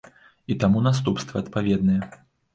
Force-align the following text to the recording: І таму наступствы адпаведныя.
І 0.53 0.57
таму 0.63 0.81
наступствы 0.87 1.37
адпаведныя. 1.43 2.11